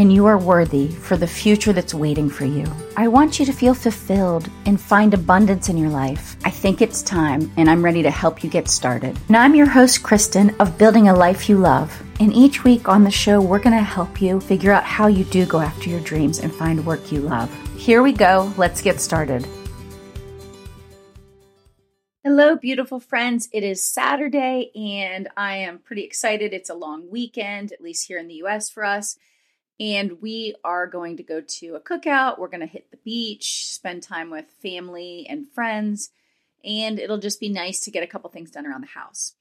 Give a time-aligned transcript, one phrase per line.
[0.00, 2.64] and you are worthy for the future that's waiting for you.
[2.96, 6.36] I want you to feel fulfilled and find abundance in your life.
[6.42, 9.14] I think it's time, and I'm ready to help you get started.
[9.28, 12.02] Now, I'm your host, Kristen, of Building a Life You Love.
[12.18, 15.24] And each week on the show, we're going to help you figure out how you
[15.24, 17.50] do go after your dreams and find work you love.
[17.76, 18.50] Here we go.
[18.56, 19.46] Let's get started.
[22.24, 23.50] Hello, beautiful friends.
[23.52, 26.54] It is Saturday, and I am pretty excited.
[26.54, 29.18] It's a long weekend, at least here in the US for us.
[29.80, 32.38] And we are going to go to a cookout.
[32.38, 36.10] We're going to hit the beach, spend time with family and friends,
[36.62, 39.32] and it'll just be nice to get a couple things done around the house.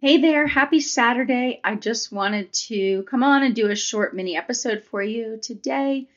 [0.00, 1.60] Hey there, happy Saturday.
[1.62, 6.08] I just wanted to come on and do a short mini episode for you today.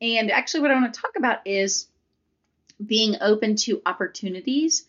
[0.00, 1.88] And actually, what I want to talk about is
[2.84, 4.84] being open to opportunities.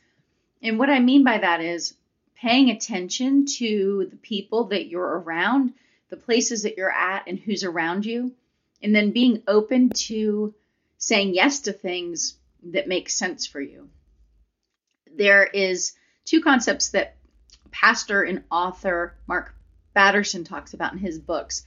[0.61, 1.95] And what I mean by that is
[2.35, 5.73] paying attention to the people that you're around,
[6.09, 8.33] the places that you're at, and who's around you,
[8.81, 10.53] and then being open to
[10.97, 13.89] saying yes to things that make sense for you.
[15.15, 15.93] There is
[16.25, 17.15] two concepts that
[17.71, 19.53] pastor and author Mark
[19.95, 21.65] Batterson talks about in his books.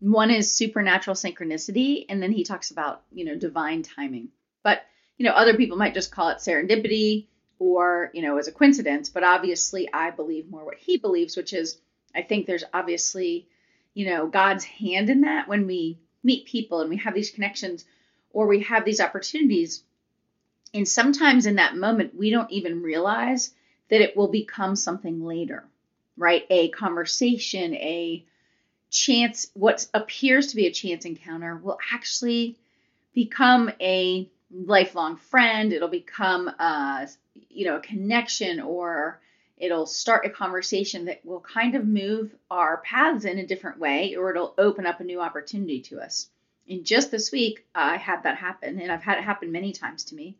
[0.00, 4.28] One is supernatural synchronicity, and then he talks about, you know, divine timing.
[4.62, 4.82] But
[5.16, 7.26] you know, other people might just call it serendipity
[7.58, 11.52] or, you know, as a coincidence, but obviously I believe more what he believes, which
[11.52, 11.78] is
[12.14, 13.48] I think there's obviously,
[13.94, 17.84] you know, God's hand in that when we meet people and we have these connections
[18.30, 19.82] or we have these opportunities.
[20.74, 23.52] And sometimes in that moment, we don't even realize
[23.88, 25.64] that it will become something later,
[26.16, 26.44] right?
[26.50, 28.24] A conversation, a
[28.90, 32.56] chance, what appears to be a chance encounter will actually
[33.14, 35.72] become a lifelong friend.
[35.72, 37.08] It'll become a,
[37.50, 39.20] you know, a connection or
[39.56, 44.16] it'll start a conversation that will kind of move our paths in a different way
[44.16, 46.28] or it'll open up a new opportunity to us.
[46.68, 50.04] And just this week, I had that happen, and I've had it happen many times
[50.04, 50.36] to me.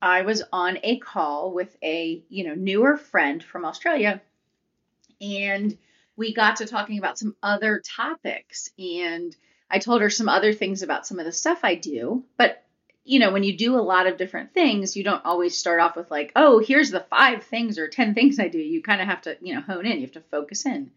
[0.00, 4.22] I was on a call with a, you know, newer friend from Australia,
[5.20, 5.76] and
[6.16, 8.70] we got to talking about some other topics.
[8.78, 9.34] And
[9.68, 12.64] I told her some other things about some of the stuff I do, but
[13.08, 15.96] you know, when you do a lot of different things, you don't always start off
[15.96, 18.58] with like, oh, here's the five things or 10 things I do.
[18.58, 20.90] You kind of have to, you know, hone in, you have to focus in.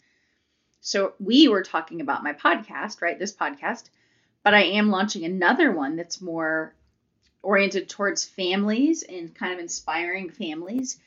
[0.81, 3.17] So we were talking about my podcast, right?
[3.17, 3.85] This podcast,
[4.43, 6.73] but I am launching another one that's more
[7.41, 10.99] oriented towards families and kind of inspiring families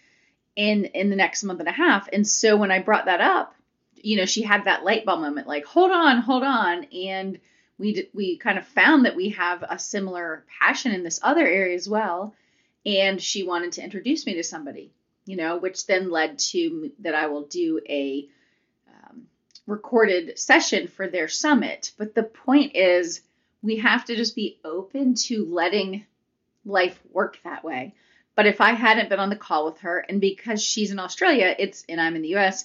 [0.56, 2.08] in in the next month and a half.
[2.14, 3.54] And so when I brought that up,
[3.94, 7.40] you know, she had that light bulb moment like, "Hold on, hold on." And
[7.78, 11.74] we we kind of found that we have a similar passion in this other area
[11.74, 12.34] as well
[12.86, 14.92] and she wanted to introduce me to somebody
[15.26, 18.28] you know which then led to that i will do a
[18.88, 19.26] um,
[19.66, 21.92] recorded session for their summit.
[21.96, 23.22] But the point is
[23.62, 26.04] we have to just be open to letting
[26.64, 27.94] life work that way.
[28.36, 31.54] But if i hadn't been on the call with her and because she's in australia
[31.56, 32.64] it's and i'm in the us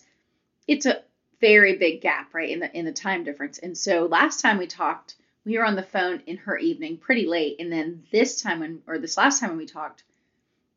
[0.67, 1.03] it's a
[1.41, 3.59] very big gap, right, in the in the time difference.
[3.59, 7.25] And so last time we talked, we were on the phone in her evening pretty
[7.25, 10.03] late, and then this time when or this last time when we talked,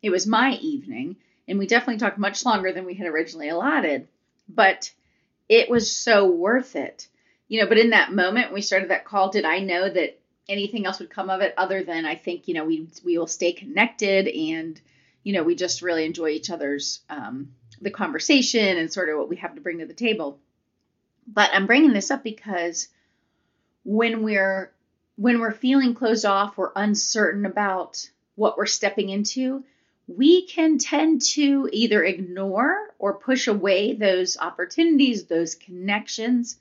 [0.02, 1.16] it was my evening,
[1.48, 4.08] and we definitely talked much longer than we had originally allotted.
[4.48, 4.92] But
[5.48, 7.08] it was so worth it.
[7.48, 10.18] You know, but in that moment we started that call, did I know that
[10.48, 13.26] anything else would come of it other than I think, you know, we we will
[13.26, 14.80] stay connected and
[15.22, 19.28] you know, we just really enjoy each other's um, the conversation and sort of what
[19.28, 20.38] we have to bring to the table.
[21.26, 22.88] But I'm bringing this up because
[23.84, 24.72] when we're
[25.16, 29.62] when we're feeling closed off or uncertain about what we're stepping into,
[30.06, 36.56] we can tend to either ignore or push away those opportunities, those connections.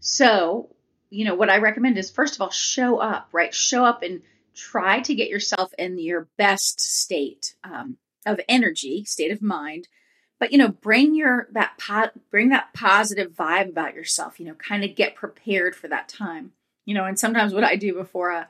[0.00, 0.70] So,
[1.10, 3.54] you know, what I recommend is first of all, show up, right?
[3.54, 4.22] Show up and
[4.54, 9.88] try to get yourself in your best state um, of energy, state of mind,
[10.38, 14.54] but you know bring your that po- bring that positive vibe about yourself you know
[14.54, 16.52] kind of get prepared for that time
[16.84, 18.48] you know and sometimes what i do before a,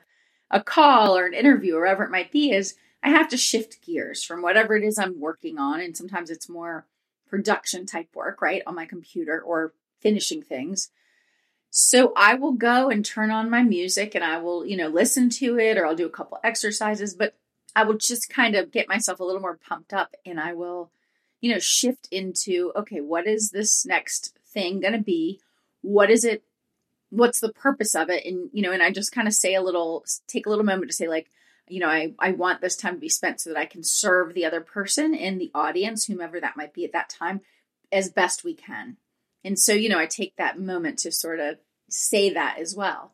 [0.51, 3.85] a call or an interview or whatever it might be is i have to shift
[3.85, 6.85] gears from whatever it is i'm working on and sometimes it's more
[7.27, 10.91] production type work right on my computer or finishing things.
[11.69, 15.29] So i will go and turn on my music and i will you know listen
[15.31, 17.35] to it or i'll do a couple exercises but
[17.77, 20.89] I will just kind of get myself a little more pumped up and I will,
[21.41, 25.39] you know, shift into okay, what is this next thing going to be?
[25.81, 26.43] What is it?
[27.09, 28.25] What's the purpose of it?
[28.25, 30.91] And, you know, and I just kind of say a little, take a little moment
[30.91, 31.29] to say, like,
[31.69, 34.33] you know, I, I want this time to be spent so that I can serve
[34.33, 37.41] the other person in the audience, whomever that might be at that time,
[37.91, 38.97] as best we can.
[39.43, 41.57] And so, you know, I take that moment to sort of
[41.89, 43.13] say that as well.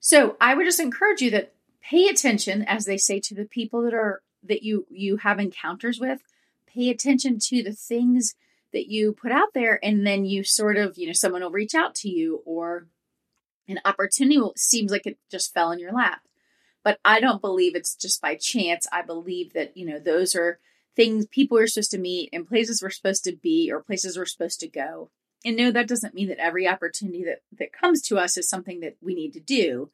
[0.00, 3.82] So I would just encourage you that pay attention, as they say, to the people
[3.82, 6.20] that are that you you have encounters with.
[6.74, 8.34] Pay attention to the things
[8.72, 11.74] that you put out there, and then you sort of, you know, someone will reach
[11.74, 12.86] out to you, or
[13.68, 16.22] an opportunity seems like it just fell in your lap.
[16.84, 18.86] But I don't believe it's just by chance.
[18.90, 20.58] I believe that you know those are
[20.96, 24.26] things people are supposed to meet and places we're supposed to be or places we're
[24.26, 25.10] supposed to go.
[25.44, 28.80] And no, that doesn't mean that every opportunity that, that comes to us is something
[28.80, 29.90] that we need to do.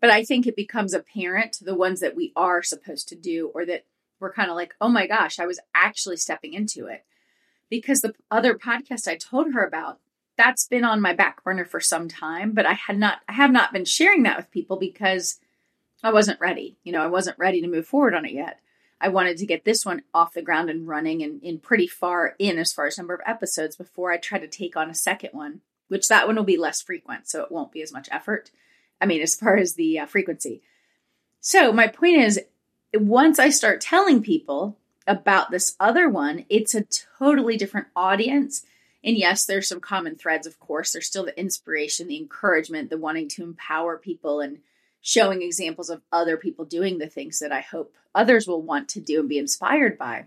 [0.00, 3.66] But I think it becomes apparent the ones that we are supposed to do or
[3.66, 3.84] that
[4.20, 7.04] we're kind of like, oh my gosh, I was actually stepping into it.
[7.68, 9.98] Because the other podcast I told her about,
[10.36, 13.50] that's been on my back burner for some time, but I had not I have
[13.50, 15.38] not been sharing that with people because
[16.02, 16.78] I wasn't ready.
[16.82, 18.60] You know, I wasn't ready to move forward on it yet.
[19.00, 22.34] I wanted to get this one off the ground and running and in pretty far
[22.38, 25.30] in as far as number of episodes before I try to take on a second
[25.32, 28.50] one, which that one will be less frequent, so it won't be as much effort.
[29.00, 30.62] I mean, as far as the uh, frequency.
[31.40, 32.40] So, my point is
[32.94, 34.76] once I start telling people
[35.06, 36.86] about this other one, it's a
[37.18, 38.64] totally different audience.
[39.02, 40.92] And yes, there's some common threads, of course.
[40.92, 44.58] There's still the inspiration, the encouragement, the wanting to empower people and
[45.00, 49.00] showing examples of other people doing the things that I hope others will want to
[49.00, 50.26] do and be inspired by.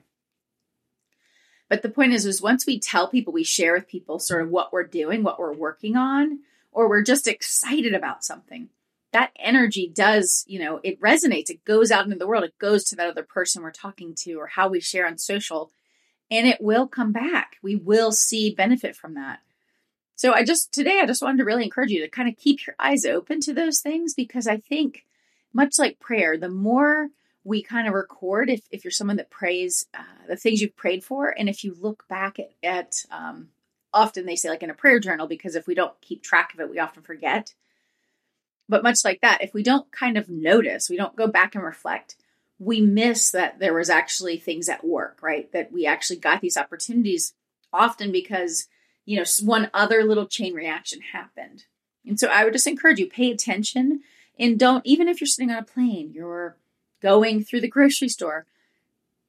[1.70, 4.50] But the point is, is once we tell people, we share with people sort of
[4.50, 6.40] what we're doing, what we're working on,
[6.72, 8.70] or we're just excited about something,
[9.14, 11.50] that energy does, you know, it resonates.
[11.50, 12.44] It goes out into the world.
[12.44, 15.72] It goes to that other person we're talking to or how we share on social,
[16.30, 17.58] and it will come back.
[17.62, 19.40] We will see benefit from that.
[20.16, 22.66] So I just today I just wanted to really encourage you to kind of keep
[22.68, 25.06] your eyes open to those things because I think
[25.54, 27.10] much like prayer, the more
[27.44, 31.04] we kind of record if, if you're someone that prays uh, the things you've prayed
[31.04, 33.50] for and if you look back at, at um,
[33.94, 36.60] often they say like in a prayer journal because if we don't keep track of
[36.60, 37.54] it we often forget
[38.70, 41.64] but much like that if we don't kind of notice we don't go back and
[41.64, 42.16] reflect
[42.60, 46.58] we miss that there was actually things at work right that we actually got these
[46.58, 47.34] opportunities
[47.72, 48.68] often because
[49.06, 51.66] you know, one other little chain reaction happened.
[52.06, 54.02] And so I would just encourage you pay attention
[54.40, 56.58] and don't even if you're sitting on a plane, you're
[57.02, 58.46] going through the grocery store,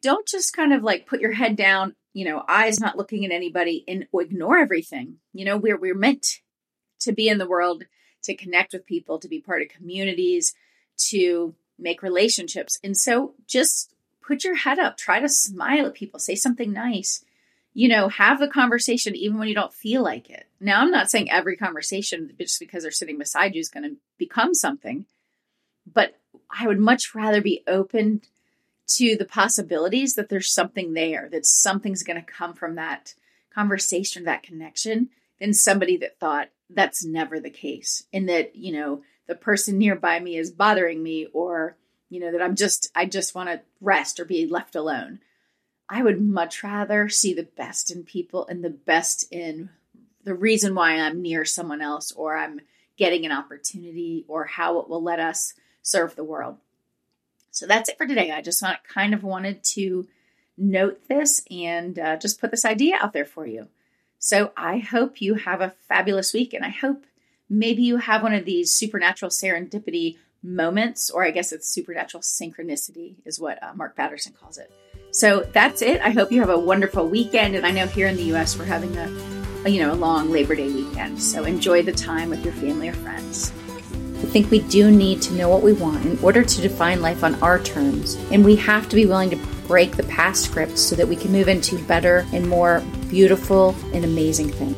[0.00, 3.32] don't just kind of like put your head down, you know, eyes not looking at
[3.32, 5.16] anybody and ignore everything.
[5.32, 6.40] You know, we're we're meant
[7.00, 7.84] to be in the world,
[8.24, 10.54] to connect with people, to be part of communities,
[11.10, 12.78] to make relationships.
[12.84, 13.92] And so just
[14.26, 17.24] put your head up, try to smile at people, say something nice
[17.74, 20.46] you know, have the conversation even when you don't feel like it.
[20.60, 23.96] Now, I'm not saying every conversation just because they're sitting beside you is going to
[24.16, 25.06] become something,
[25.92, 26.16] but
[26.48, 28.22] I would much rather be open
[28.96, 33.14] to the possibilities that there's something there, that something's going to come from that
[33.52, 35.08] conversation, that connection,
[35.40, 40.20] than somebody that thought that's never the case and that, you know, the person nearby
[40.20, 41.76] me is bothering me or,
[42.10, 45.20] you know, that I'm just, I just want to rest or be left alone.
[45.88, 49.70] I would much rather see the best in people and the best in
[50.24, 52.60] the reason why I'm near someone else or I'm
[52.96, 56.56] getting an opportunity or how it will let us serve the world.
[57.50, 58.31] So that's it for today.
[58.31, 60.08] I just kind of wanted to
[60.56, 63.69] note this and uh, just put this idea out there for you.
[64.24, 67.04] So I hope you have a fabulous week and I hope
[67.50, 73.16] maybe you have one of these supernatural serendipity moments, or I guess it's supernatural synchronicity,
[73.26, 74.72] is what uh, Mark Batterson calls it.
[75.10, 76.00] So that's it.
[76.00, 77.54] I hope you have a wonderful weekend.
[77.54, 79.14] And I know here in the US we're having a,
[79.66, 81.20] a you know a long Labor Day weekend.
[81.22, 83.52] So enjoy the time with your family or friends.
[84.22, 87.24] I think we do need to know what we want in order to define life
[87.24, 88.14] on our terms.
[88.31, 91.31] And we have to be willing to break the past scripts so that we can
[91.31, 92.82] move into better and more
[93.14, 94.74] beautiful and amazing thing.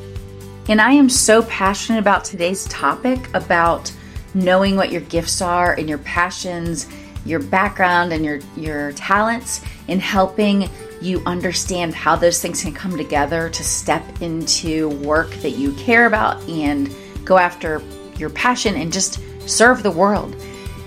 [0.68, 3.90] And I am so passionate about today's topic about
[4.34, 6.86] knowing what your gifts are and your passions,
[7.24, 10.68] your background and your your talents in helping
[11.00, 16.04] you understand how those things can come together to step into work that you care
[16.04, 17.82] about and go after
[18.18, 20.36] your passion and just serve the world.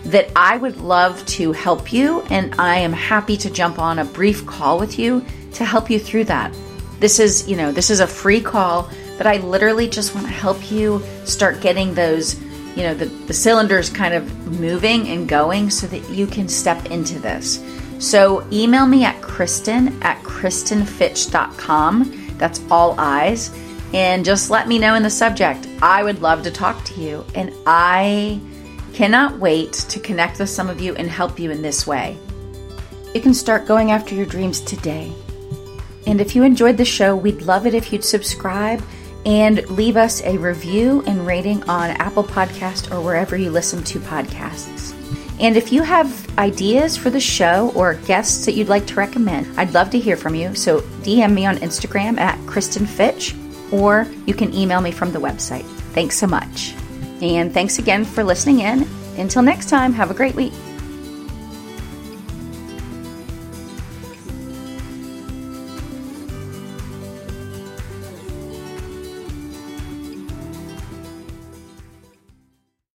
[0.04, 4.06] That I would love to help you, and I am happy to jump on a
[4.06, 6.54] brief call with you to help you through that.
[7.00, 10.34] This is, you know, this is a free call, but I literally just want to
[10.34, 12.40] help you start getting those,
[12.76, 16.86] you know, the, the cylinders kind of moving and going so that you can step
[16.88, 17.64] into this.
[18.00, 22.36] So email me at Kristen at KristenFitch.com.
[22.38, 23.54] That's all eyes.
[23.94, 25.68] And just let me know in the subject.
[25.82, 27.26] I would love to talk to you.
[27.36, 28.40] And I
[28.94, 32.18] cannot wait to connect with some of you and help you in this way.
[33.14, 35.12] You can start going after your dreams today.
[36.10, 38.82] And if you enjoyed the show, we'd love it if you'd subscribe
[39.28, 44.00] and leave us a review and rating on Apple Podcast or wherever you listen to
[44.00, 44.96] podcasts.
[45.40, 49.48] And if you have ideas for the show or guests that you'd like to recommend,
[49.60, 50.56] I'd love to hear from you.
[50.56, 53.36] So DM me on Instagram at Kristen Fitch,
[53.72, 55.66] or you can email me from the website.
[55.94, 56.74] Thanks so much.
[57.22, 58.88] And thanks again for listening in.
[59.18, 60.54] Until next time, have a great week.